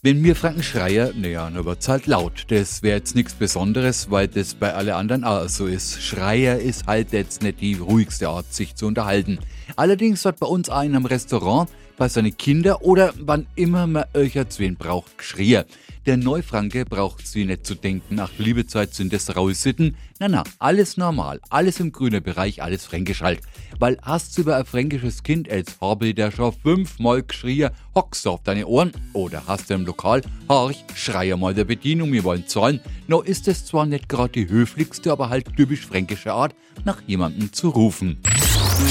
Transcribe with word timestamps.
Wenn 0.00 0.20
mir 0.20 0.36
Franken 0.36 0.62
Schreier, 0.62 1.12
naja, 1.12 1.50
dann 1.50 1.64
wird's 1.64 1.88
halt 1.88 2.06
laut. 2.06 2.44
Das 2.50 2.84
wäre 2.84 2.98
jetzt 2.98 3.16
nichts 3.16 3.34
Besonderes, 3.34 4.12
weil 4.12 4.28
das 4.28 4.54
bei 4.54 4.72
alle 4.72 4.94
anderen 4.94 5.24
auch 5.24 5.48
so 5.48 5.66
ist. 5.66 6.00
Schreier 6.00 6.60
ist 6.60 6.86
halt 6.86 7.12
jetzt 7.12 7.42
nicht 7.42 7.60
die 7.60 7.74
ruhigste 7.74 8.28
Art, 8.28 8.54
sich 8.54 8.76
zu 8.76 8.86
unterhalten. 8.86 9.40
Allerdings 9.74 10.24
wird 10.24 10.38
bei 10.38 10.46
uns 10.46 10.70
einen 10.70 10.94
am 10.94 11.04
Restaurant, 11.04 11.68
bei 11.96 12.08
seinen 12.08 12.36
Kindern 12.36 12.76
oder 12.80 13.12
wann 13.18 13.48
immer 13.56 13.88
man 13.88 14.04
euch 14.14 14.36
wen 14.58 14.76
braucht, 14.76 15.18
geschrien. 15.18 15.64
Der 16.08 16.16
Neufranke 16.16 16.86
braucht 16.86 17.26
sie 17.26 17.44
nicht 17.44 17.66
zu 17.66 17.74
denken, 17.74 18.18
ach 18.18 18.30
liebe 18.38 18.66
Zeit 18.66 18.94
sind 18.94 19.12
das 19.12 19.36
raue 19.36 19.52
Sitten. 19.54 19.94
Na 20.18 20.26
na, 20.26 20.42
alles 20.58 20.96
normal, 20.96 21.38
alles 21.50 21.80
im 21.80 21.92
grünen 21.92 22.22
Bereich, 22.22 22.62
alles 22.62 22.86
fränkisch 22.86 23.20
halt. 23.20 23.42
Weil 23.78 23.98
hast 24.00 24.34
du 24.38 24.40
über 24.40 24.56
ein 24.56 24.64
fränkisches 24.64 25.22
Kind, 25.22 25.50
als 25.50 25.76
habe 25.82 26.14
der 26.14 26.30
schon 26.30 26.54
fünfmal 26.54 27.24
geschrien, 27.24 27.72
hockst 27.94 28.24
du 28.24 28.30
auf 28.30 28.42
deine 28.42 28.66
Ohren 28.66 28.92
oder 29.12 29.42
hast 29.46 29.68
du 29.68 29.74
im 29.74 29.84
Lokal, 29.84 30.22
horch, 30.48 30.82
schreie 30.94 31.36
mal 31.36 31.52
der 31.52 31.64
Bedienung, 31.64 32.10
wir 32.10 32.24
wollen 32.24 32.46
zahlen. 32.46 32.80
No 33.06 33.20
ist 33.20 33.46
es 33.46 33.66
zwar 33.66 33.84
nicht 33.84 34.08
gerade 34.08 34.32
die 34.32 34.48
höflichste, 34.48 35.12
aber 35.12 35.28
halt 35.28 35.54
typisch 35.56 35.84
fränkische 35.84 36.32
Art, 36.32 36.54
nach 36.86 37.02
jemandem 37.06 37.52
zu 37.52 37.68
rufen. 37.68 38.16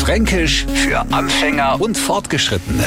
Fränkisch 0.00 0.64
für 0.64 1.00
Anfänger 1.12 1.78
und 1.78 1.98
Fortgeschrittene. 1.98 2.86